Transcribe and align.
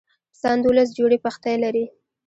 انسان 0.31 0.57
دولس 0.63 0.89
جوړي 0.97 1.17
پښتۍ 1.25 1.55
لري. 1.63 1.85